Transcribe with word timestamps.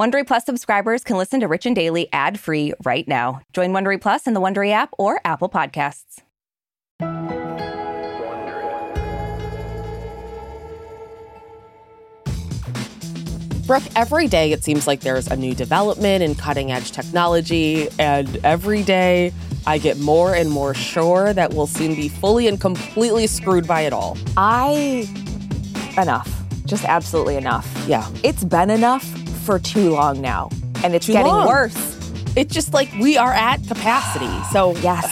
Wondery 0.00 0.26
Plus 0.26 0.46
subscribers 0.46 1.04
can 1.04 1.18
listen 1.18 1.40
to 1.40 1.46
Rich 1.46 1.66
and 1.66 1.76
Daily 1.76 2.08
ad-free 2.10 2.72
right 2.86 3.06
now. 3.06 3.42
Join 3.52 3.72
Wondery 3.72 4.00
Plus 4.00 4.26
in 4.26 4.32
the 4.32 4.40
Wondery 4.40 4.70
app 4.70 4.94
or 4.96 5.20
Apple 5.26 5.50
Podcasts. 5.50 6.22
Brooke, 13.66 13.82
every 13.94 14.26
day 14.26 14.52
it 14.52 14.64
seems 14.64 14.86
like 14.86 15.00
there's 15.00 15.26
a 15.26 15.36
new 15.36 15.54
development 15.54 16.22
in 16.22 16.34
cutting 16.34 16.72
edge 16.72 16.92
technology, 16.92 17.90
and 17.98 18.42
every 18.42 18.82
day 18.82 19.34
I 19.66 19.76
get 19.76 19.98
more 19.98 20.34
and 20.34 20.50
more 20.50 20.72
sure 20.72 21.34
that 21.34 21.52
we'll 21.52 21.66
soon 21.66 21.94
be 21.94 22.08
fully 22.08 22.48
and 22.48 22.58
completely 22.58 23.26
screwed 23.26 23.66
by 23.66 23.82
it 23.82 23.92
all. 23.92 24.16
I 24.38 25.06
enough. 25.98 26.42
Just 26.64 26.86
absolutely 26.86 27.36
enough. 27.36 27.68
Yeah. 27.86 28.10
It's 28.24 28.44
been 28.44 28.70
enough 28.70 29.04
for 29.50 29.58
too 29.58 29.90
long 29.90 30.20
now. 30.20 30.48
And 30.84 30.94
it's 30.94 31.06
Too 31.06 31.12
getting 31.12 31.26
long. 31.32 31.48
worse. 31.48 31.74
It's 32.36 32.54
just 32.54 32.72
like 32.72 32.88
we 33.00 33.16
are 33.16 33.32
at 33.32 33.56
capacity. 33.66 34.30
So, 34.52 34.76
Yes. 34.76 35.10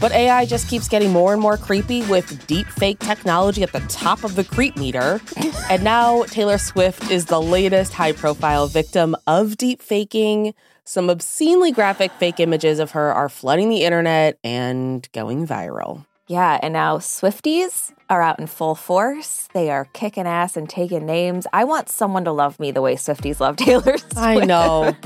but 0.00 0.12
AI 0.12 0.46
just 0.46 0.66
keeps 0.70 0.88
getting 0.88 1.12
more 1.12 1.34
and 1.34 1.42
more 1.42 1.58
creepy 1.58 2.00
with 2.06 2.46
deep 2.46 2.66
fake 2.68 2.98
technology 3.00 3.62
at 3.62 3.72
the 3.72 3.80
top 3.80 4.24
of 4.24 4.34
the 4.34 4.44
creep 4.44 4.78
meter. 4.78 5.20
and 5.70 5.84
now 5.84 6.22
Taylor 6.24 6.56
Swift 6.56 7.10
is 7.10 7.26
the 7.26 7.40
latest 7.40 7.92
high 7.92 8.12
profile 8.12 8.66
victim 8.66 9.14
of 9.26 9.58
deep 9.58 9.82
faking. 9.82 10.54
Some 10.84 11.10
obscenely 11.10 11.70
graphic 11.70 12.12
fake 12.12 12.40
images 12.40 12.78
of 12.78 12.92
her 12.92 13.12
are 13.12 13.28
flooding 13.28 13.68
the 13.68 13.82
internet 13.84 14.38
and 14.42 15.06
going 15.12 15.46
viral. 15.46 16.06
Yeah, 16.28 16.58
and 16.60 16.72
now 16.72 16.98
Swifties 16.98 17.92
are 18.10 18.20
out 18.20 18.40
in 18.40 18.48
full 18.48 18.74
force. 18.74 19.48
They 19.54 19.70
are 19.70 19.84
kicking 19.92 20.26
ass 20.26 20.56
and 20.56 20.68
taking 20.68 21.06
names. 21.06 21.46
I 21.52 21.62
want 21.62 21.88
someone 21.88 22.24
to 22.24 22.32
love 22.32 22.58
me 22.58 22.72
the 22.72 22.82
way 22.82 22.96
Swifties 22.96 23.38
love 23.38 23.54
Taylor 23.56 23.96
Swift. 23.98 24.16
I 24.16 24.36
know. 24.44 24.96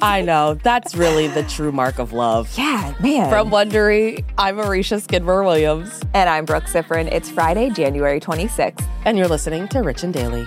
I 0.00 0.22
know. 0.22 0.54
That's 0.54 0.94
really 0.94 1.26
the 1.26 1.42
true 1.42 1.72
mark 1.72 1.98
of 1.98 2.12
love. 2.12 2.56
Yeah, 2.56 2.94
man. 3.00 3.28
From 3.28 3.50
Wondery, 3.50 4.24
I'm 4.38 4.56
Marisha 4.56 5.02
Skidmore 5.02 5.42
Williams, 5.42 6.00
and 6.14 6.30
I'm 6.30 6.44
Brooke 6.44 6.64
Siffrinn. 6.64 7.08
It's 7.12 7.28
Friday, 7.28 7.70
January 7.70 8.20
26th. 8.20 8.86
and 9.04 9.18
you're 9.18 9.28
listening 9.28 9.66
to 9.68 9.80
Rich 9.80 10.04
and 10.04 10.14
Daily. 10.14 10.46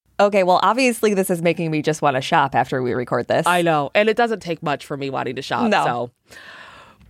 Okay, 0.21 0.43
well, 0.43 0.59
obviously, 0.61 1.13
this 1.13 1.29
is 1.29 1.41
making 1.41 1.71
me 1.71 1.81
just 1.81 2.01
want 2.01 2.15
to 2.15 2.21
shop 2.21 2.53
after 2.55 2.81
we 2.83 2.93
record 2.93 3.27
this. 3.27 3.47
I 3.47 3.61
know, 3.63 3.89
and 3.95 4.07
it 4.07 4.15
doesn't 4.15 4.39
take 4.41 4.61
much 4.61 4.85
for 4.85 4.95
me 4.95 5.09
wanting 5.09 5.35
to 5.35 5.41
shop. 5.41 5.69
No. 5.69 5.83
So, 6.29 6.35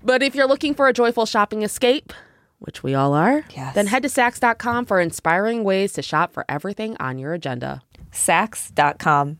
but 0.03 0.23
if 0.23 0.33
you're 0.33 0.47
looking 0.47 0.73
for 0.73 0.87
a 0.87 0.93
joyful 0.93 1.25
shopping 1.25 1.61
escape, 1.63 2.13
which 2.59 2.83
we 2.83 2.95
all 2.95 3.13
are, 3.13 3.44
Yes. 3.55 3.75
then 3.75 3.88
head 3.88 4.03
to 4.03 4.09
Saks.com 4.09 4.85
for 4.85 5.00
inspiring 5.01 5.63
ways 5.63 5.94
to 5.94 6.01
shop 6.01 6.31
for 6.33 6.45
everything 6.47 6.95
on 7.00 7.17
your 7.19 7.33
agenda. 7.33 7.81
Saks.com. 8.11 9.39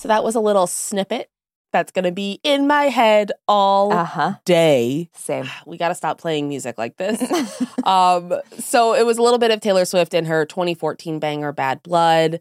So 0.00 0.08
that 0.08 0.24
was 0.24 0.34
a 0.34 0.40
little 0.40 0.66
snippet 0.66 1.28
that's 1.74 1.92
going 1.92 2.06
to 2.06 2.10
be 2.10 2.40
in 2.42 2.66
my 2.66 2.84
head 2.84 3.32
all 3.46 3.94
huh. 3.94 4.36
day. 4.46 5.10
Same. 5.12 5.46
we 5.66 5.76
got 5.76 5.88
to 5.88 5.94
stop 5.94 6.18
playing 6.18 6.48
music 6.48 6.78
like 6.78 6.96
this. 6.96 7.20
um, 7.84 8.32
so 8.58 8.94
it 8.94 9.04
was 9.04 9.18
a 9.18 9.22
little 9.22 9.38
bit 9.38 9.50
of 9.50 9.60
Taylor 9.60 9.84
Swift 9.84 10.14
in 10.14 10.24
her 10.24 10.46
2014 10.46 11.18
banger 11.18 11.52
Bad 11.52 11.82
Blood. 11.82 12.40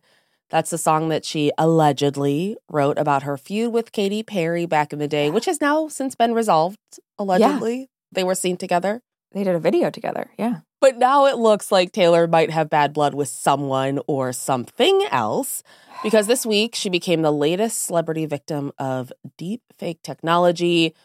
That's 0.49 0.69
the 0.69 0.77
song 0.77 1.09
that 1.09 1.25
she 1.25 1.51
allegedly 1.57 2.55
wrote 2.71 2.97
about 2.97 3.23
her 3.23 3.35
feud 3.35 3.73
with 3.73 3.91
Katy 3.91 4.23
Perry 4.23 4.65
back 4.65 4.93
in 4.93 4.99
the 4.99 5.09
day, 5.09 5.29
which 5.29 5.45
has 5.45 5.59
now 5.59 5.89
since 5.89 6.15
been 6.15 6.33
resolved. 6.33 6.79
Allegedly, 7.17 7.89
they 8.09 8.23
were 8.23 8.35
seen 8.35 8.55
together. 8.55 9.01
They 9.31 9.43
did 9.43 9.55
a 9.55 9.59
video 9.59 9.89
together. 9.89 10.29
Yeah. 10.37 10.59
But 10.81 10.97
now 10.97 11.25
it 11.25 11.37
looks 11.37 11.71
like 11.71 11.91
Taylor 11.91 12.25
might 12.27 12.51
have 12.51 12.69
bad 12.69 12.93
blood 12.93 13.13
with 13.13 13.27
someone 13.27 13.99
or 14.07 14.31
something 14.33 15.05
else 15.11 15.61
because 16.03 16.27
this 16.27 16.45
week 16.45 16.73
she 16.75 16.89
became 16.89 17.21
the 17.21 17.31
latest 17.33 17.83
celebrity 17.83 18.25
victim 18.25 18.71
of 18.77 19.11
deep 19.37 19.61
fake 19.77 20.01
technology. 20.03 20.95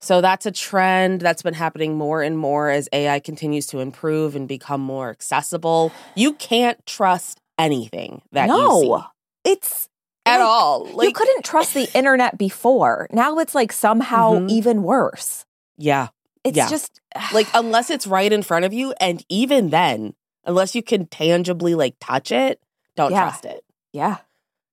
So 0.00 0.20
that's 0.20 0.46
a 0.46 0.50
trend 0.50 1.20
that's 1.20 1.42
been 1.42 1.54
happening 1.54 1.96
more 1.96 2.22
and 2.22 2.36
more 2.36 2.68
as 2.70 2.88
AI 2.92 3.20
continues 3.20 3.66
to 3.68 3.78
improve 3.78 4.34
and 4.34 4.48
become 4.48 4.80
more 4.80 5.10
accessible. 5.10 5.92
You 6.16 6.32
can't 6.34 6.84
trust 6.86 7.40
anything 7.58 8.22
that 8.32 8.48
you 8.48 8.54
see 8.80 8.88
no. 8.88 9.04
It's 9.44 9.88
at 10.26 10.38
like, 10.38 10.40
all. 10.40 11.04
you 11.04 11.12
couldn't 11.12 11.44
trust 11.44 11.74
the 11.74 11.88
internet 11.94 12.36
before. 12.36 13.06
Now 13.12 13.38
it's 13.38 13.54
like 13.54 13.72
somehow 13.72 14.34
Mhm. 14.40 14.50
even 14.50 14.82
worse. 14.82 15.44
yeah, 15.78 16.08
It's 16.44 16.56
Yeah. 16.56 16.68
just 16.68 17.00
like 17.32 17.48
unless 17.54 17.90
it's 17.90 18.06
right 18.06 18.32
in 18.32 18.42
front 18.42 18.64
of 18.64 18.72
you, 18.72 18.94
and 19.00 19.24
even 19.28 19.70
then, 19.70 20.14
unless 20.44 20.74
you 20.74 20.82
can 20.82 21.06
tangibly 21.06 21.74
like 21.74 21.94
touch 22.00 22.32
it, 22.32 22.60
don't 22.96 23.12
Yeah. 23.12 23.22
trust 23.22 23.44
it. 23.44 23.64
yeah. 23.92 24.18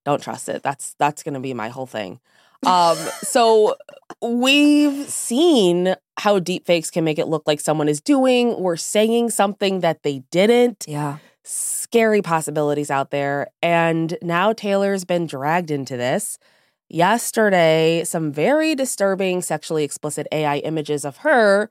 don't 0.05 0.23
trust 0.23 0.49
it. 0.49 0.63
That's 0.63 0.95
that's 0.97 1.21
going 1.23 1.35
to 1.35 1.39
be 1.39 1.53
my 1.53 1.69
whole 1.69 1.85
thing. 1.85 2.19
Um, 2.65 2.97
so 3.21 3.75
we've 4.21 5.07
seen 5.09 5.95
how 6.17 6.39
deepfakes 6.39 6.91
can 6.91 7.03
make 7.03 7.19
it 7.19 7.27
look 7.27 7.43
like 7.45 7.59
someone 7.59 7.87
is 7.87 8.01
doing 8.01 8.49
or 8.49 8.75
saying 8.75 9.29
something 9.29 9.81
that 9.81 10.03
they 10.03 10.23
didn't. 10.31 10.85
Yeah. 10.87 11.17
Scary 11.43 12.21
possibilities 12.21 12.89
out 12.91 13.11
there. 13.11 13.47
And 13.61 14.17
now 14.21 14.51
Taylor's 14.53 15.05
been 15.05 15.27
dragged 15.27 15.71
into 15.71 15.95
this. 15.95 16.37
Yesterday, 16.89 18.03
some 18.03 18.31
very 18.31 18.73
disturbing 18.73 19.43
sexually 19.43 19.83
explicit 19.83 20.27
AI 20.31 20.57
images 20.57 21.05
of 21.05 21.17
her 21.17 21.69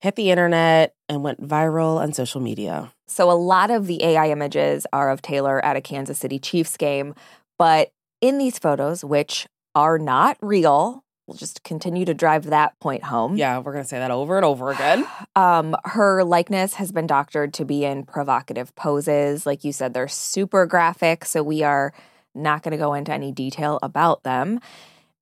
hit 0.00 0.16
the 0.16 0.30
internet 0.30 0.94
and 1.08 1.22
went 1.22 1.46
viral 1.46 1.98
on 1.98 2.12
social 2.12 2.40
media. 2.40 2.90
So 3.06 3.30
a 3.30 3.34
lot 3.34 3.70
of 3.70 3.86
the 3.86 4.02
AI 4.02 4.30
images 4.30 4.86
are 4.92 5.10
of 5.10 5.20
Taylor 5.20 5.62
at 5.64 5.76
a 5.76 5.80
Kansas 5.80 6.18
City 6.18 6.38
Chiefs 6.38 6.76
game, 6.76 7.14
but 7.58 7.90
in 8.20 8.38
these 8.38 8.58
photos, 8.58 9.04
which 9.04 9.46
are 9.74 9.98
not 9.98 10.38
real, 10.40 11.04
we'll 11.26 11.36
just 11.36 11.62
continue 11.62 12.04
to 12.06 12.14
drive 12.14 12.44
that 12.44 12.78
point 12.80 13.04
home. 13.04 13.36
Yeah, 13.36 13.58
we're 13.58 13.72
going 13.72 13.84
to 13.84 13.88
say 13.88 13.98
that 13.98 14.10
over 14.10 14.36
and 14.36 14.44
over 14.44 14.70
again. 14.70 15.06
Um, 15.36 15.76
her 15.84 16.24
likeness 16.24 16.72
has 16.74 16.92
been 16.92 17.06
doctored 17.06 17.52
to 17.54 17.66
be 17.66 17.84
in 17.84 18.04
provocative 18.04 18.74
poses. 18.74 19.44
Like 19.44 19.64
you 19.64 19.72
said, 19.72 19.92
they're 19.92 20.08
super 20.08 20.64
graphic, 20.64 21.26
so 21.26 21.42
we 21.42 21.62
are 21.62 21.92
not 22.36 22.62
going 22.62 22.72
to 22.72 22.78
go 22.78 22.94
into 22.94 23.12
any 23.12 23.32
detail 23.32 23.78
about 23.82 24.22
them. 24.22 24.60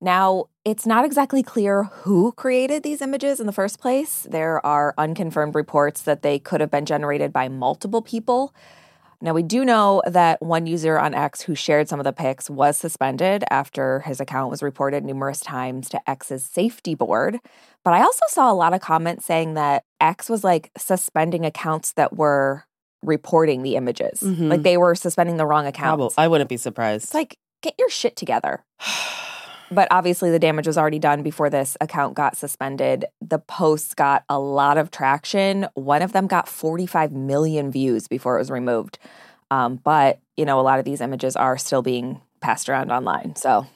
Now, 0.01 0.47
it's 0.65 0.85
not 0.85 1.05
exactly 1.05 1.43
clear 1.43 1.85
who 1.85 2.33
created 2.33 2.83
these 2.83 3.01
images 3.01 3.41
in 3.41 3.47
the 3.47 3.53
first 3.53 3.81
place. 3.81 4.27
There 4.29 4.65
are 4.65 4.95
unconfirmed 4.99 5.55
reports 5.55 6.03
that 6.03 6.23
they 6.23 6.39
could 6.39 6.61
have 6.61 6.71
been 6.71 6.85
generated 6.85 7.33
by 7.33 7.49
multiple 7.49 8.03
people. 8.03 8.55
Now, 9.23 9.33
we 9.33 9.43
do 9.43 9.65
know 9.65 10.03
that 10.07 10.43
one 10.43 10.67
user 10.67 10.99
on 10.99 11.15
X 11.15 11.41
who 11.41 11.55
shared 11.55 11.89
some 11.89 12.01
of 12.01 12.05
the 12.05 12.13
pics 12.13 12.51
was 12.51 12.77
suspended 12.77 13.45
after 13.51 14.01
his 14.01 14.21
account 14.21 14.51
was 14.51 14.63
reported 14.63 15.05
numerous 15.05 15.41
times 15.41 15.89
to 15.91 16.11
X's 16.11 16.45
safety 16.45 16.95
board. 16.95 17.39
But 17.85 17.95
I 17.95 18.03
also 18.03 18.27
saw 18.29 18.53
a 18.53 18.55
lot 18.55 18.75
of 18.75 18.83
comments 18.83 19.25
saying 19.25 19.55
that 19.55 19.85
X 20.01 20.29
was 20.29 20.45
like 20.45 20.71
suspending 20.77 21.47
accounts 21.47 21.93
that 21.93 22.15
were 22.15 22.67
reporting 23.07 23.63
the 23.63 23.77
images. 23.77 24.21
Mhm. 24.21 24.49
Like 24.49 24.63
they 24.63 24.77
were 24.77 24.95
suspending 24.95 25.37
the 25.37 25.47
wrong 25.47 25.65
Probably. 25.73 26.07
accounts. 26.07 26.15
I 26.19 26.29
wouldn't 26.29 26.49
be 26.49 26.57
surprised. 26.57 27.05
It's 27.05 27.15
like, 27.15 27.37
get 27.63 27.75
your 27.79 27.91
shit 27.91 28.17
together. 28.17 28.65
But 29.71 29.89
obviously, 29.91 30.31
the 30.31 30.39
damage 30.39 30.67
was 30.67 30.77
already 30.79 30.99
done 30.99 31.23
before 31.23 31.49
this 31.51 31.77
account 31.81 32.15
got 32.15 32.37
suspended. 32.37 33.07
The 33.21 33.39
posts 33.39 33.95
got 33.95 34.23
a 34.29 34.39
lot 34.39 34.77
of 34.77 34.91
traction. 34.91 35.67
One 35.75 36.03
of 36.03 36.13
them 36.13 36.27
got 36.27 36.49
45 36.49 37.13
million 37.13 37.73
views 37.73 38.07
before 38.07 38.37
it 38.37 38.41
was 38.41 38.51
removed. 38.51 38.99
Um, 39.51 39.77
but, 39.83 40.21
you 40.37 40.45
know, 40.45 40.61
a 40.61 40.63
lot 40.63 40.79
of 40.79 40.85
these 40.85 41.01
images 41.01 41.35
are 41.35 41.57
still 41.57 41.83
being 41.83 42.21
passed 42.41 42.69
around 42.69 42.93
online. 42.93 43.37
So 43.37 43.67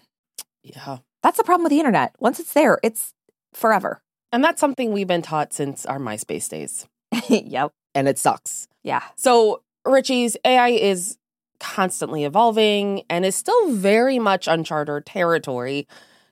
yeah. 0.62 0.98
that's 1.22 1.38
the 1.38 1.42
problem 1.42 1.64
with 1.64 1.70
the 1.70 1.78
internet. 1.78 2.14
Once 2.20 2.38
it's 2.38 2.52
there, 2.52 2.78
it's 2.82 3.14
forever. 3.54 4.00
And 4.30 4.44
that's 4.44 4.60
something 4.60 4.92
we've 4.92 5.08
been 5.08 5.22
taught 5.22 5.52
since 5.52 5.86
our 5.86 5.98
MySpace 5.98 6.48
days. 6.48 6.86
yep. 7.28 7.72
And 7.94 8.08
it 8.08 8.18
sucks. 8.18 8.68
Yeah. 8.82 9.02
So, 9.16 9.62
Richie's 9.84 10.36
AI 10.44 10.70
is 10.70 11.18
constantly 11.60 12.24
evolving 12.24 13.02
and 13.10 13.24
is 13.24 13.34
still 13.34 13.72
very 13.72 14.18
much 14.18 14.46
uncharted 14.46 15.06
territory. 15.06 15.88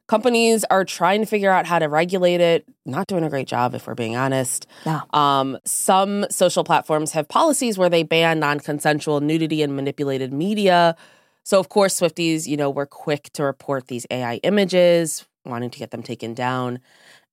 Companies 0.06 0.64
are 0.70 0.84
trying 0.84 1.20
to 1.20 1.26
figure 1.26 1.50
out 1.50 1.66
how 1.66 1.80
to 1.80 1.88
regulate 1.88 2.40
it, 2.40 2.64
not 2.84 3.08
doing 3.08 3.24
a 3.24 3.28
great 3.28 3.48
job, 3.48 3.74
if 3.74 3.88
we're 3.88 3.96
being 3.96 4.14
honest. 4.14 4.66
No. 4.84 5.02
Um, 5.12 5.58
some 5.64 6.26
social 6.30 6.62
platforms 6.62 7.10
have 7.12 7.28
policies 7.28 7.76
where 7.76 7.88
they 7.88 8.04
ban 8.04 8.38
non 8.38 8.60
consensual 8.60 9.20
nudity 9.20 9.62
and 9.62 9.74
manipulated 9.74 10.32
media. 10.32 10.96
So, 11.42 11.58
of 11.58 11.68
course, 11.68 11.98
Swifties, 11.98 12.46
you 12.46 12.56
know, 12.56 12.70
were 12.70 12.86
quick 12.86 13.30
to 13.34 13.42
report 13.42 13.88
these 13.88 14.06
AI 14.10 14.36
images, 14.44 15.26
wanting 15.46 15.70
to 15.70 15.78
get 15.78 15.90
them 15.90 16.02
taken 16.02 16.34
down. 16.34 16.81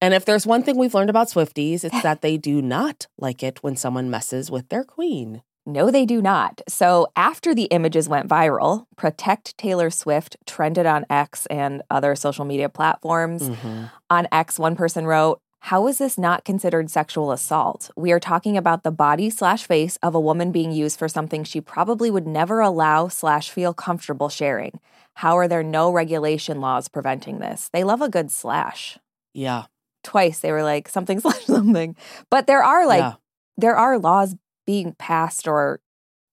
And 0.02 0.14
if 0.14 0.26
there's 0.26 0.46
one 0.46 0.64
thing 0.64 0.78
we've 0.78 0.94
learned 0.94 1.10
about 1.10 1.30
Swifties, 1.30 1.84
it's 1.84 2.02
that 2.04 2.22
they 2.22 2.38
do 2.38 2.62
not 2.62 3.08
like 3.18 3.44
it 3.44 3.64
when 3.64 3.76
someone 3.76 4.10
messes 4.10 4.52
with 4.52 4.70
their 4.70 4.84
queen. 4.84 5.42
No, 5.66 5.90
they 5.92 6.06
do 6.06 6.22
not. 6.22 6.62
So, 6.68 7.08
after 7.16 7.56
the 7.56 7.66
images 7.66 8.10
went 8.10 8.28
viral, 8.28 8.86
Protect 8.98 9.58
Taylor 9.58 9.90
Swift 9.90 10.36
trended 10.46 10.86
on 10.86 11.06
X 11.10 11.46
and 11.46 11.82
other 11.90 12.16
social 12.16 12.44
media 12.44 12.68
platforms. 12.68 13.44
Mm-hmm. 13.44 13.86
On 14.10 14.28
X, 14.30 14.60
one 14.60 14.76
person 14.76 15.06
wrote, 15.06 15.40
How 15.60 15.88
is 15.88 16.00
this 16.00 16.18
not 16.18 16.44
considered 16.44 16.90
sexual 16.90 17.32
assault? 17.32 17.90
We 17.96 18.12
are 18.12 18.20
talking 18.20 18.58
about 18.58 18.84
the 18.84 18.92
body 18.92 19.30
slash 19.30 19.66
face 19.66 19.98
of 20.04 20.14
a 20.14 20.20
woman 20.20 20.52
being 20.52 20.74
used 20.74 21.00
for 21.00 21.08
something 21.08 21.46
she 21.46 21.62
probably 21.62 22.12
would 22.12 22.28
never 22.28 22.60
allow 22.60 23.08
slash 23.08 23.50
feel 23.50 23.74
comfortable 23.74 24.28
sharing. 24.28 24.82
How 25.16 25.38
are 25.38 25.48
there 25.48 25.64
no 25.64 25.92
regulation 25.92 26.60
laws 26.60 26.88
preventing 26.88 27.40
this? 27.40 27.70
They 27.72 27.84
love 27.84 28.02
a 28.02 28.10
good 28.10 28.32
slash. 28.32 28.98
Yeah. 29.34 29.66
Twice 30.04 30.40
they 30.40 30.52
were 30.52 30.64
like 30.64 30.90
something 30.90 31.20
slash 31.22 31.46
something. 31.46 31.96
But 32.30 32.48
there 32.48 32.64
are 32.64 32.86
like 32.88 33.00
yeah. 33.00 33.14
there 33.58 33.76
are 33.76 33.98
laws 33.98 34.36
being 34.66 34.94
passed 34.98 35.48
or 35.48 35.80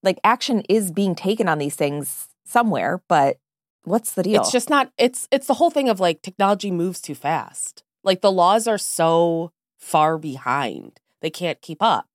like 0.02 0.18
action 0.24 0.62
is 0.68 0.90
being 0.90 1.14
taken 1.14 1.48
on 1.48 1.58
these 1.58 1.76
things 1.76 2.28
somewhere, 2.44 3.02
but 3.08 3.38
what's 3.84 4.12
the 4.12 4.22
deal? 4.22 4.40
It's 4.40 4.52
just 4.52 4.70
not 4.70 4.92
it's 4.98 5.28
it's 5.30 5.46
the 5.46 5.54
whole 5.54 5.70
thing 5.70 5.88
of 5.88 6.00
like 6.00 6.22
technology 6.22 6.70
moves 6.70 7.00
too 7.00 7.14
fast. 7.14 7.84
Like 8.02 8.22
the 8.22 8.32
laws 8.32 8.66
are 8.66 8.78
so 8.78 9.52
far 9.78 10.18
behind. 10.18 11.00
They 11.20 11.30
can't 11.30 11.60
keep 11.60 11.82
up 11.82 12.08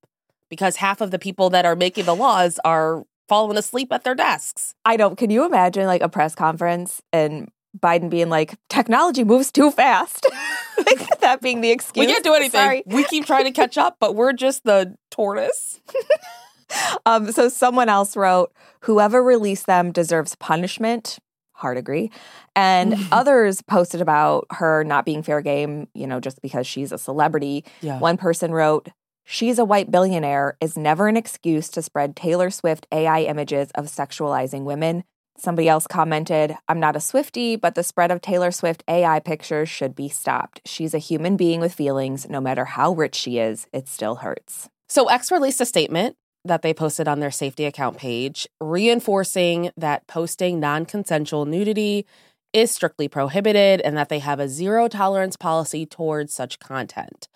because 0.49 0.77
half 0.77 1.01
of 1.01 1.11
the 1.11 1.19
people 1.19 1.49
that 1.51 1.65
are 1.65 1.75
making 1.75 2.05
the 2.05 2.15
laws 2.15 2.59
are 2.65 3.05
falling 3.27 3.57
asleep 3.57 3.91
at 3.91 4.03
their 4.03 4.15
desks. 4.15 4.73
I 4.85 4.97
don't 4.97 5.17
can 5.17 5.29
you 5.29 5.45
imagine 5.45 5.85
like 5.85 6.01
a 6.01 6.09
press 6.09 6.35
conference 6.35 7.01
and 7.11 7.49
Biden 7.79 8.09
being 8.09 8.29
like, 8.29 8.55
technology 8.69 9.23
moves 9.23 9.51
too 9.51 9.69
fast. 9.71 10.25
like 10.77 11.19
that 11.19 11.41
being 11.41 11.61
the 11.61 11.71
excuse. 11.71 12.05
We 12.05 12.11
can't 12.11 12.23
do 12.23 12.33
anything. 12.33 12.61
Sorry. 12.61 12.83
We 12.85 13.03
keep 13.03 13.25
trying 13.25 13.45
to 13.45 13.51
catch 13.51 13.77
up, 13.77 13.97
but 13.99 14.15
we're 14.15 14.33
just 14.33 14.63
the 14.63 14.95
tortoise. 15.11 15.81
Um, 17.05 17.31
so 17.31 17.47
someone 17.47 17.89
else 17.89 18.17
wrote, 18.17 18.51
whoever 18.81 19.21
released 19.21 19.67
them 19.67 19.91
deserves 19.91 20.35
punishment. 20.35 21.19
Hard 21.53 21.77
agree. 21.77 22.11
And 22.55 22.95
others 23.11 23.61
posted 23.61 24.01
about 24.01 24.47
her 24.51 24.83
not 24.83 25.05
being 25.05 25.23
fair 25.23 25.41
game, 25.41 25.87
you 25.93 26.07
know, 26.07 26.19
just 26.19 26.41
because 26.41 26.65
she's 26.67 26.91
a 26.91 26.97
celebrity. 26.97 27.63
Yeah. 27.81 27.99
One 27.99 28.17
person 28.17 28.51
wrote, 28.51 28.89
She's 29.27 29.57
a 29.57 29.65
white 29.65 29.89
billionaire 29.89 30.55
is 30.61 30.77
never 30.77 31.07
an 31.07 31.17
excuse 31.17 31.69
to 31.69 31.81
spread 31.81 32.15
Taylor 32.15 32.51
Swift 32.51 32.85
AI 32.91 33.21
images 33.21 33.71
of 33.73 33.85
sexualizing 33.85 34.65
women. 34.65 35.03
Somebody 35.35 35.67
else 35.67 35.87
commented, 35.87 36.55
I'm 36.67 36.79
not 36.79 36.95
a 36.95 36.99
Swifty, 36.99 37.55
but 37.55 37.73
the 37.73 37.81
spread 37.81 38.11
of 38.11 38.21
Taylor 38.21 38.51
Swift 38.51 38.83
AI 38.87 39.19
pictures 39.19 39.67
should 39.67 39.95
be 39.95 40.09
stopped. 40.09 40.61
She's 40.65 40.93
a 40.93 40.99
human 40.99 41.37
being 41.37 41.59
with 41.59 41.73
feelings. 41.73 42.29
No 42.29 42.39
matter 42.39 42.65
how 42.65 42.93
rich 42.93 43.15
she 43.15 43.39
is, 43.39 43.65
it 43.73 43.87
still 43.87 44.17
hurts. 44.17 44.69
So 44.87 45.07
X 45.07 45.31
released 45.31 45.59
a 45.59 45.65
statement 45.65 46.15
that 46.45 46.61
they 46.61 46.73
posted 46.75 47.07
on 47.07 47.19
their 47.19 47.31
safety 47.31 47.65
account 47.65 47.97
page, 47.97 48.47
reinforcing 48.61 49.71
that 49.75 50.05
posting 50.05 50.59
non 50.59 50.85
consensual 50.85 51.45
nudity 51.45 52.05
is 52.53 52.69
strictly 52.69 53.07
prohibited 53.07 53.81
and 53.81 53.97
that 53.97 54.09
they 54.09 54.19
have 54.19 54.39
a 54.39 54.47
zero 54.47 54.87
tolerance 54.87 55.35
policy 55.35 55.87
towards 55.87 56.31
such 56.31 56.59
content. 56.59 57.27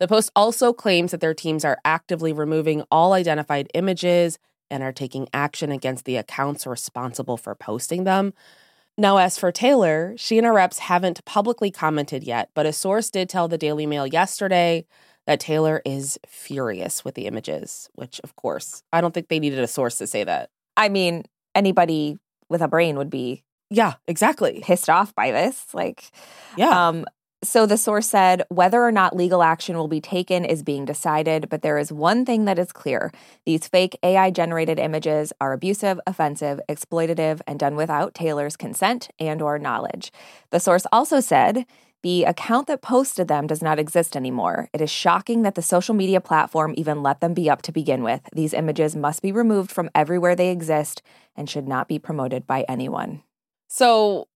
The 0.00 0.08
post 0.08 0.30
also 0.34 0.72
claims 0.72 1.10
that 1.12 1.20
their 1.20 1.34
teams 1.34 1.64
are 1.64 1.78
actively 1.84 2.32
removing 2.32 2.82
all 2.90 3.12
identified 3.12 3.68
images 3.74 4.38
and 4.70 4.82
are 4.82 4.92
taking 4.92 5.28
action 5.34 5.70
against 5.70 6.04
the 6.06 6.16
accounts 6.16 6.66
responsible 6.66 7.36
for 7.36 7.54
posting 7.54 8.04
them. 8.04 8.32
Now, 8.96 9.18
as 9.18 9.38
for 9.38 9.52
Taylor, 9.52 10.14
she 10.16 10.38
and 10.38 10.46
her 10.46 10.52
reps 10.52 10.78
haven't 10.78 11.24
publicly 11.24 11.70
commented 11.70 12.24
yet, 12.24 12.50
but 12.54 12.66
a 12.66 12.72
source 12.72 13.10
did 13.10 13.28
tell 13.28 13.46
the 13.46 13.58
Daily 13.58 13.86
Mail 13.86 14.06
yesterday 14.06 14.84
that 15.26 15.40
Taylor 15.40 15.80
is 15.84 16.18
furious 16.26 17.04
with 17.04 17.14
the 17.14 17.26
images, 17.26 17.88
which, 17.94 18.20
of 18.24 18.34
course, 18.36 18.82
I 18.92 19.00
don't 19.00 19.12
think 19.12 19.28
they 19.28 19.38
needed 19.38 19.58
a 19.60 19.68
source 19.68 19.98
to 19.98 20.06
say 20.06 20.24
that. 20.24 20.50
I 20.76 20.88
mean, 20.88 21.24
anybody 21.54 22.18
with 22.48 22.62
a 22.62 22.68
brain 22.68 22.96
would 22.96 23.10
be 23.10 23.42
Yeah, 23.70 23.94
exactly. 24.08 24.60
pissed 24.62 24.88
off 24.90 25.14
by 25.14 25.30
this. 25.30 25.72
Like, 25.74 26.10
Yeah. 26.56 26.88
Um, 26.88 27.04
so 27.42 27.64
the 27.64 27.76
source 27.78 28.08
said 28.08 28.42
whether 28.48 28.82
or 28.82 28.92
not 28.92 29.16
legal 29.16 29.42
action 29.42 29.76
will 29.76 29.88
be 29.88 30.00
taken 30.00 30.44
is 30.44 30.62
being 30.62 30.84
decided, 30.84 31.48
but 31.48 31.62
there 31.62 31.78
is 31.78 31.90
one 31.90 32.24
thing 32.24 32.44
that 32.44 32.58
is 32.58 32.72
clear. 32.72 33.10
These 33.46 33.66
fake 33.66 33.98
AI 34.02 34.30
generated 34.30 34.78
images 34.78 35.32
are 35.40 35.52
abusive, 35.52 35.98
offensive, 36.06 36.60
exploitative, 36.68 37.40
and 37.46 37.58
done 37.58 37.76
without 37.76 38.14
Taylor's 38.14 38.56
consent 38.56 39.08
and 39.18 39.40
or 39.40 39.58
knowledge. 39.58 40.12
The 40.50 40.60
source 40.60 40.86
also 40.92 41.20
said 41.20 41.64
the 42.02 42.24
account 42.24 42.66
that 42.66 42.82
posted 42.82 43.28
them 43.28 43.46
does 43.46 43.62
not 43.62 43.78
exist 43.78 44.16
anymore. 44.16 44.68
It 44.72 44.80
is 44.80 44.90
shocking 44.90 45.42
that 45.42 45.54
the 45.54 45.62
social 45.62 45.94
media 45.94 46.20
platform 46.20 46.74
even 46.76 47.02
let 47.02 47.20
them 47.20 47.34
be 47.34 47.50
up 47.50 47.62
to 47.62 47.72
begin 47.72 48.02
with. 48.02 48.22
These 48.34 48.54
images 48.54 48.96
must 48.96 49.22
be 49.22 49.32
removed 49.32 49.70
from 49.70 49.90
everywhere 49.94 50.34
they 50.34 50.50
exist 50.50 51.02
and 51.36 51.48
should 51.48 51.68
not 51.68 51.88
be 51.88 51.98
promoted 51.98 52.46
by 52.46 52.64
anyone. 52.68 53.22
so, 53.68 54.28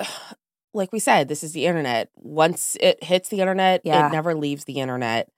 like 0.75 0.93
we 0.93 0.99
said, 0.99 1.29
this 1.29 1.43
is 1.43 1.53
the 1.53 1.67
internet. 1.67 2.11
Once 2.17 2.77
it 2.81 3.03
hits 3.03 3.29
the 3.29 3.41
internet, 3.41 3.81
Yeah. 3.85 4.09
it 4.09 4.13
never 4.13 4.35
leaves 4.35 4.65
the 4.65 4.81
internet. 4.81 5.29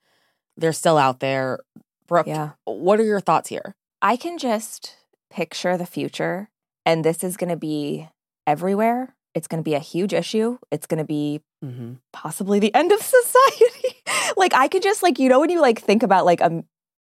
They're 0.56 0.72
still 0.72 0.98
out 0.98 1.20
there. 1.20 1.60
Brooke, 2.08 2.26
Yeah. 2.26 2.50
what 2.64 2.98
are 3.00 3.04
your 3.04 3.20
thoughts 3.20 3.48
here? 3.48 3.74
I 4.00 4.16
can 4.16 4.38
just 4.38 4.96
picture 5.30 5.76
the 5.76 5.86
future, 5.86 6.48
and 6.84 7.04
this 7.04 7.22
is 7.22 7.36
going 7.36 7.50
to 7.50 7.56
be 7.56 8.08
everywhere. 8.46 9.14
It's 9.34 9.48
going 9.48 9.62
to 9.62 9.68
be 9.68 9.74
a 9.74 9.78
huge 9.80 10.12
issue. 10.14 10.58
It's 10.70 10.86
going 10.86 10.98
to 10.98 11.04
be 11.06 11.40
Mm-hmm. 11.64 11.94
possibly 12.12 12.58
the 12.60 12.72
end 12.74 12.92
of 12.92 13.00
society. 13.02 13.96
like 14.36 14.52
I 14.54 14.68
could 14.68 14.82
just 14.82 15.02
like 15.02 15.18
you 15.18 15.28
know 15.30 15.40
when 15.40 15.48
you 15.50 15.60
like 15.60 15.80
think 15.80 16.02
about 16.02 16.24
like 16.26 16.40
um 16.42 16.64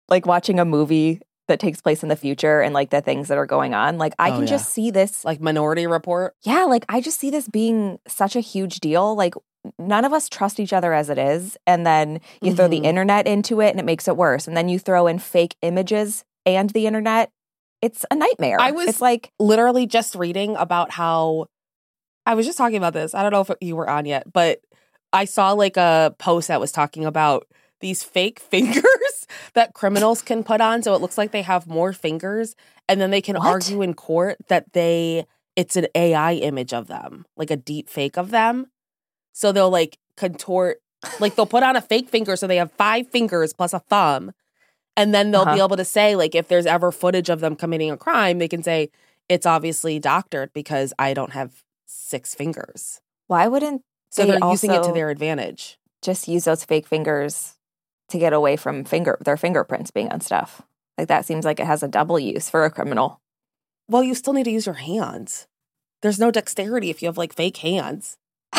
like 0.09 0.27
watching 0.27 0.61
a 0.61 0.65
movie 0.65 1.21
that 1.49 1.61
takes 1.61 1.81
place 1.81 2.03
in 2.03 2.09
the 2.09 2.17
future 2.17 2.61
and 2.61 2.75
like 2.75 2.91
the 2.91 3.01
things 3.01 3.29
that 3.29 3.39
are 3.39 3.47
going 3.47 3.75
on. 3.75 3.99
Like 3.99 4.15
I 4.19 4.31
Oh, 4.31 4.33
can 4.35 4.41
yeah. 4.43 4.47
just 4.47 4.73
see 4.73 4.91
this 4.91 5.25
Like 5.25 5.41
Minority 5.41 5.87
Report? 5.87 6.35
yeah, 6.43 6.65
like 6.65 6.85
I 6.89 7.01
just 7.01 7.21
see 7.21 7.31
this 7.31 7.49
being 7.49 7.99
such 8.09 8.35
a 8.37 8.41
huge 8.41 8.81
deal. 8.81 9.15
Like 9.15 9.35
none 9.79 10.05
of 10.05 10.13
us 10.13 10.29
trust 10.29 10.61
each 10.61 10.73
other 10.73 10.93
as 10.93 11.09
it 11.11 11.19
is. 11.19 11.57
And 11.67 11.87
then 11.87 12.21
you 12.41 12.55
throw 12.55 12.69
the 12.69 12.81
Mhm. 12.81 12.85
internet 12.87 13.27
into 13.27 13.61
it 13.61 13.71
and 13.71 13.81
it 13.81 13.85
makes 13.85 14.07
it 14.09 14.17
worse. 14.17 14.47
And 14.47 14.57
then 14.57 14.69
you 14.69 14.79
throw 14.79 15.07
in 15.07 15.19
fake 15.19 15.57
images 15.63 16.25
and 16.45 16.71
the 16.71 16.87
internet. 16.87 17.31
It's 17.83 18.05
a 18.11 18.15
nightmare. 18.15 18.59
I 18.61 18.71
was- 18.71 18.89
it's 18.89 19.01
like, 19.01 19.33
literally 19.39 19.87
just 19.87 20.15
reading 20.15 20.57
about 20.57 20.93
how 20.93 21.47
I 22.25 22.35
was 22.35 22.47
just 22.47 22.59
talking 22.59 22.77
about 22.77 22.93
this. 22.93 23.15
I 23.15 23.23
don't 23.23 23.33
know 23.33 23.41
if 23.43 23.51
you 23.61 23.77
were 23.77 23.89
on 23.89 24.05
yet, 24.07 24.33
but 24.33 24.61
I 25.13 25.25
saw 25.27 25.53
like 25.53 25.77
a 25.77 26.15
post 26.19 26.49
that 26.49 26.59
was 26.61 26.73
talking 26.73 27.05
about 27.05 27.47
these 27.81 28.03
fake 28.03 28.39
fingers 28.51 29.27
that 29.55 29.75
criminals 29.75 30.23
can 30.23 30.43
put 30.45 30.61
on 30.61 30.83
so 30.83 30.95
it 30.95 31.01
looks 31.01 31.19
like 31.19 31.33
they 31.33 31.43
have 31.43 31.67
more 31.67 31.93
fingers 31.93 32.55
and 32.89 33.01
then 33.01 33.11
they 33.11 33.21
can 33.21 33.37
What? 33.37 33.47
argue 33.47 33.83
in 33.83 33.95
court 33.95 34.37
that 34.49 34.73
they 34.73 35.27
it's 35.57 35.75
an 35.77 35.87
AI 35.95 36.35
image 36.35 36.75
of 36.75 36.87
them, 36.87 37.25
like 37.37 37.51
a 37.51 37.57
deep 37.57 37.89
fake 37.89 38.19
of 38.19 38.31
them. 38.31 38.67
So 39.33 39.53
they'll 39.53 39.71
like 39.71 39.99
contort 40.17 40.79
like 41.21 41.35
they'll 41.37 41.47
put 41.47 41.63
on 41.63 41.77
a 41.77 41.81
fake 41.81 42.09
finger 42.09 42.37
so 42.37 42.47
they 42.47 42.57
have 42.57 42.73
five 42.73 43.09
fingers 43.09 43.53
plus 43.53 43.73
a 43.73 43.79
thumb 43.81 44.33
and 44.97 45.15
then 45.15 45.31
they'll 45.31 45.45
be 45.45 45.53
Uh-huh. 45.53 45.65
able 45.65 45.77
to 45.77 45.85
say 45.85 46.17
like 46.17 46.35
if 46.35 46.49
there's 46.49 46.67
ever 46.67 46.91
footage 46.93 47.29
of 47.29 47.41
them 47.41 47.57
committing 47.57 47.91
a 47.91 47.97
crime, 47.97 48.39
they 48.39 48.49
can 48.49 48.63
say 48.63 48.91
it's 49.29 49.47
obviously 49.47 49.99
doctored 49.99 50.53
because 50.53 50.93
I 50.99 51.15
don't 51.15 51.33
have 51.33 51.63
six 51.87 52.35
fingers. 52.35 53.01
Why 53.27 53.49
wouldn't 53.49 53.83
So 54.11 54.23
They 54.25 54.29
they're 54.33 54.41
using 54.53 54.73
it 54.73 54.83
to 54.85 54.93
their 54.93 55.11
advantage. 55.11 55.79
just 56.03 56.29
use 56.29 56.45
those 56.45 56.65
fake 56.65 56.87
fingers 56.87 57.56
to 58.09 58.19
get 58.19 58.33
away 58.33 58.57
from 58.57 58.85
finger 58.85 59.19
their 59.21 59.37
fingerprints 59.37 59.91
being 59.91 60.11
on 60.11 60.21
stuff? 60.21 60.63
Like 60.99 61.09
that 61.09 61.27
seems 61.27 61.45
like 61.45 61.61
it 61.61 61.67
has 61.67 61.83
a 61.83 61.89
double 61.89 62.19
use 62.19 62.49
for 62.49 62.65
a 62.65 62.71
criminal. 62.71 63.21
Well, 63.89 64.03
you 64.03 64.15
still 64.15 64.33
need 64.33 64.45
to 64.45 64.51
use 64.51 64.67
your 64.67 64.77
hands. 64.77 65.47
There's 66.03 66.19
no 66.19 66.31
dexterity 66.31 66.91
if 66.91 67.03
you 67.03 67.07
have 67.07 67.19
like 67.19 67.35
fake 67.35 67.59
hands. 67.59 68.17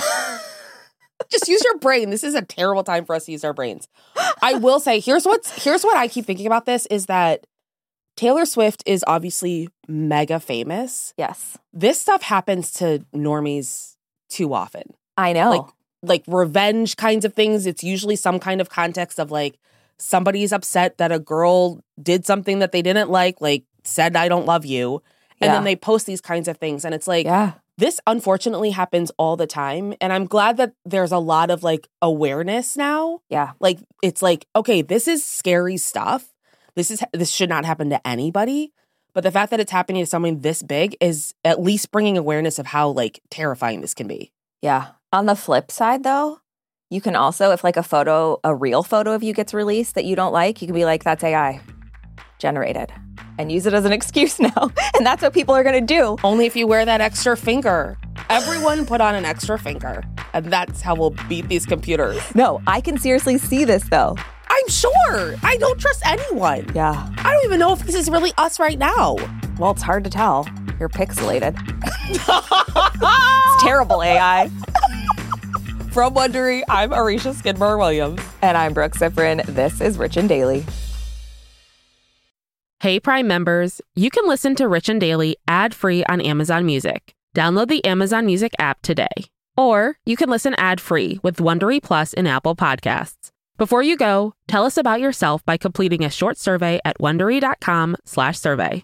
Just 1.32 1.48
use 1.48 1.64
your 1.64 1.78
brain. 1.80 2.10
This 2.10 2.24
is 2.24 2.36
a 2.36 2.42
terrible 2.42 2.84
time 2.84 3.06
for 3.06 3.16
us 3.16 3.26
to 3.26 3.32
use 3.32 3.44
our 3.44 3.54
brains. 3.54 3.88
I 4.42 4.54
will 4.54 4.80
say, 4.80 5.00
here's 5.00 5.26
what's 5.26 5.64
here's 5.64 5.84
what 5.84 5.98
I 5.98 6.08
keep 6.08 6.26
thinking 6.26 6.46
about 6.46 6.66
this 6.66 6.86
is 6.88 7.08
that 7.08 7.46
Taylor 8.16 8.46
Swift 8.46 8.84
is 8.86 9.04
obviously 9.08 9.70
mega 9.88 10.40
famous. 10.40 11.14
Yes. 11.18 11.58
This 11.74 12.00
stuff 12.02 12.24
happens 12.24 12.72
to 12.74 13.06
normies 13.16 13.96
too 14.30 14.54
often. 14.54 14.94
I 15.16 15.34
know. 15.34 15.50
Like 15.50 15.72
like 16.04 16.24
revenge 16.28 16.96
kinds 16.96 17.26
of 17.26 17.34
things. 17.34 17.66
It's 17.66 17.84
usually 17.84 18.16
some 18.16 18.40
kind 18.40 18.62
of 18.62 18.70
context 18.70 19.20
of 19.20 19.32
like 19.32 19.58
somebody's 19.98 20.52
upset 20.54 20.98
that 20.98 21.12
a 21.12 21.20
girl 21.20 21.82
did 22.02 22.26
something 22.26 22.60
that 22.60 22.72
they 22.72 22.82
didn't 22.82 23.10
like, 23.10 23.42
like 23.42 23.64
said 23.84 24.16
I 24.16 24.28
don't 24.28 24.46
love 24.46 24.66
you. 24.66 25.02
And 25.42 25.50
Yeah. 25.50 25.54
then 25.56 25.64
they 25.64 25.76
post 25.76 26.06
these 26.06 26.22
kinds 26.22 26.48
of 26.48 26.58
things. 26.58 26.86
And 26.86 26.94
it's 26.94 27.08
like 27.08 27.26
yeah. 27.26 27.54
this 27.78 28.00
unfortunately 28.06 28.72
happens 28.72 29.12
all 29.18 29.36
the 29.38 29.48
time. 29.48 29.94
And 30.02 30.14
I'm 30.14 30.26
glad 30.26 30.58
that 30.58 30.74
there's 30.86 31.12
a 31.12 31.18
lot 31.20 31.50
of 31.50 31.64
like 31.64 31.88
awareness 32.02 32.78
now. 32.78 33.20
Yeah. 33.30 33.52
Like 33.60 33.80
it's 34.04 34.22
like, 34.22 34.46
okay, 34.56 34.82
this 34.82 35.08
is 35.08 35.24
scary 35.24 35.78
stuff. 35.78 36.34
This 36.76 36.92
is 36.92 37.04
this 37.14 37.32
should 37.32 37.50
not 37.50 37.66
happen 37.66 37.90
to 37.90 38.08
anybody. 38.08 38.72
But 39.14 39.24
the 39.24 39.32
fact 39.32 39.50
that 39.50 39.60
it's 39.60 39.72
happening 39.72 40.04
to 40.04 40.06
someone 40.06 40.42
this 40.42 40.62
big 40.62 40.96
is 41.02 41.34
at 41.44 41.60
least 41.60 41.92
bringing 41.92 42.20
awareness 42.20 42.60
of 42.60 42.68
how 42.68 42.90
like 42.90 43.20
terrifying 43.32 43.82
this 43.82 43.96
can 43.96 44.08
be. 44.08 44.32
Yeah. 44.62 44.90
On 45.14 45.26
the 45.26 45.36
flip 45.36 45.72
side, 45.72 46.04
though, 46.04 46.40
you 46.90 47.00
can 47.00 47.16
also, 47.16 47.52
if 47.52 47.64
like 47.64 47.78
a 47.78 47.84
photo, 47.84 48.40
a 48.44 48.54
real 48.54 48.84
photo 48.84 49.14
of 49.14 49.24
you 49.24 49.34
gets 49.34 49.54
released 49.54 49.96
that 49.96 50.04
you 50.04 50.18
don't 50.18 50.34
like, 50.34 50.62
you 50.62 50.68
can 50.68 50.76
be 50.76 50.84
like, 50.84 51.04
that's 51.04 51.24
AI 51.24 51.62
generated 52.40 52.92
and 53.40 53.52
use 53.52 53.66
it 53.66 53.74
as 53.74 53.86
an 53.86 53.92
excuse 53.94 54.38
now. 54.40 54.70
and 54.96 55.06
that's 55.06 55.22
what 55.22 55.34
people 55.34 55.56
are 55.56 55.64
going 55.64 55.80
to 55.80 55.94
do. 55.94 56.18
Only 56.26 56.46
if 56.46 56.56
you 56.58 56.68
wear 56.68 56.84
that 56.86 57.00
extra 57.00 57.38
finger. 57.38 57.98
Everyone 58.30 58.86
put 58.86 59.00
on 59.00 59.16
an 59.16 59.24
extra 59.24 59.58
finger. 59.58 60.04
And 60.34 60.48
that's 60.48 60.82
how 60.82 60.94
we'll 60.94 61.16
beat 61.30 61.48
these 61.48 61.66
computers. 61.66 62.20
No, 62.36 62.62
I 62.68 62.82
can 62.82 62.98
seriously 62.98 63.38
see 63.38 63.64
this 63.64 63.88
though. 63.90 64.18
I'm 64.50 64.68
sure. 64.68 65.36
I 65.42 65.56
don't 65.60 65.80
trust 65.80 66.06
anyone. 66.06 66.70
Yeah. 66.76 67.10
I 67.20 67.32
don't 67.32 67.46
even 67.46 67.60
know 67.60 67.72
if 67.72 67.80
this 67.80 67.96
is 67.96 68.10
really 68.10 68.34
us 68.38 68.60
right 68.60 68.78
now. 68.78 69.16
Well, 69.58 69.72
it's 69.72 69.82
hard 69.82 70.04
to 70.04 70.10
tell. 70.10 70.48
You're 70.80 70.90
pixelated. 70.90 71.56
it's 72.10 73.64
terrible, 73.64 74.04
AI. 74.04 74.50
From 75.98 76.14
Wondery, 76.14 76.62
I'm 76.70 76.92
Aricia 76.92 77.34
Skidmore 77.34 77.76
Williams. 77.76 78.22
And 78.44 78.56
I'm 78.56 78.72
Brooke 78.76 78.94
Siffrinn. 78.94 79.44
This 79.48 79.82
is 79.82 79.98
Rich 79.98 80.16
and 80.16 80.30
Daily. 80.30 80.64
Hey 82.82 83.00
Prime 83.00 83.26
members, 83.26 83.82
you 83.96 84.12
can 84.12 84.28
listen 84.28 84.54
to 84.58 84.68
Rich 84.68 84.90
and 84.90 85.02
Daily 85.02 85.38
ad-free 85.48 86.04
on 86.04 86.22
Amazon 86.22 86.68
Music. 86.68 87.16
Download 87.36 87.68
the 87.68 87.84
Amazon 87.84 88.28
Music 88.28 88.54
app 88.60 88.84
today. 88.84 89.08
Or 89.58 89.98
you 90.06 90.16
can 90.16 90.30
listen 90.30 90.54
ad-free 90.60 91.22
with 91.24 91.38
Wondery 91.38 91.82
Plus 91.82 92.14
in 92.14 92.28
Apple 92.28 92.56
Podcasts. 92.56 93.32
Before 93.58 93.82
you 93.82 93.98
go, 93.98 94.36
tell 94.48 94.66
us 94.66 94.78
about 94.78 95.00
yourself 95.00 95.44
by 95.46 95.58
completing 95.58 96.06
a 96.06 96.12
short 96.12 96.38
survey 96.38 96.80
at 96.86 97.00
wondery.com/survey. 97.00 98.84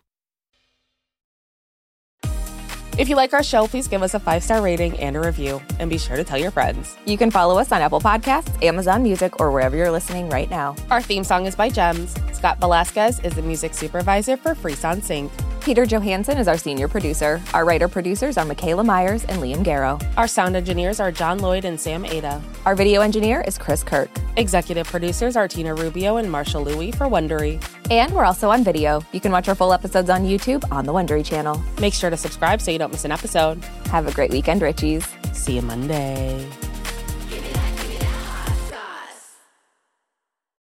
If 2.96 3.10
you 3.10 3.16
like 3.16 3.34
our 3.34 3.42
show, 3.42 3.68
please 3.68 3.88
give 3.88 4.04
us 4.04 4.14
a 4.14 4.20
five 4.20 4.44
star 4.44 4.62
rating 4.62 5.00
and 5.00 5.16
a 5.16 5.20
review. 5.20 5.60
And 5.80 5.90
be 5.90 5.98
sure 5.98 6.16
to 6.16 6.24
tell 6.24 6.38
your 6.38 6.52
friends. 6.52 6.96
You 7.06 7.18
can 7.18 7.32
follow 7.32 7.58
us 7.58 7.72
on 7.72 7.82
Apple 7.82 8.00
Podcasts, 8.00 8.62
Amazon 8.64 9.02
Music, 9.02 9.40
or 9.40 9.52
wherever 9.52 9.76
you're 9.76 9.90
listening 9.90 10.30
right 10.30 10.50
now. 10.50 10.76
Our 10.92 11.02
theme 11.02 11.24
song 11.24 11.48
is 11.48 11.56
by 11.56 11.70
Gems. 11.70 12.16
Scott 12.34 12.60
Velasquez 12.60 13.20
is 13.22 13.34
the 13.34 13.42
music 13.42 13.74
supervisor 13.74 14.38
for 14.38 14.54
Free 14.54 14.76
Sound 14.76 15.04
Sync. 15.04 15.32
Peter 15.64 15.86
Johansson 15.86 16.38
is 16.38 16.50
our 16.50 16.58
senior 16.58 16.90
producer. 16.90 17.42
Our 17.54 17.64
writer 17.64 17.88
producers 17.88 18.38
are 18.38 18.44
Michaela 18.44 18.84
Myers 18.84 19.24
and 19.24 19.42
Liam 19.42 19.64
Garrow. 19.64 19.98
Our 20.18 20.28
sound 20.28 20.58
engineers 20.58 21.00
are 21.00 21.10
John 21.10 21.40
Lloyd 21.40 21.64
and 21.64 21.80
Sam 21.80 22.04
Ada. 22.04 22.42
Our 22.66 22.76
video 22.76 23.00
engineer 23.00 23.40
is 23.48 23.58
Chris 23.58 23.82
Kirk. 23.82 24.10
Executive 24.36 24.86
producers 24.86 25.38
are 25.38 25.48
Tina 25.48 25.74
Rubio 25.74 26.18
and 26.18 26.30
Marshall 26.30 26.66
Louie 26.66 26.92
for 26.92 27.08
Wondery. 27.08 27.64
And 27.90 28.14
we're 28.14 28.26
also 28.26 28.50
on 28.52 28.66
video. 28.66 29.06
You 29.14 29.22
can 29.22 29.32
watch 29.32 29.48
our 29.48 29.56
full 29.56 29.72
episodes 29.72 30.10
on 30.10 30.26
YouTube 30.26 30.70
on 30.70 30.86
the 30.86 30.92
Wondery 30.92 31.24
channel. 31.24 31.64
Make 31.80 31.94
sure 31.94 32.10
to 32.10 32.18
subscribe 32.18 32.60
so 32.60 32.70
you 32.70 32.78
don't 32.78 32.92
miss 32.92 33.06
an 33.06 33.14
episode. 33.14 33.64
Have 33.86 34.06
a 34.06 34.12
great 34.12 34.32
weekend, 34.32 34.62
Richies. 34.62 35.08
See 35.34 35.56
you 35.56 35.62
Monday. 35.62 36.46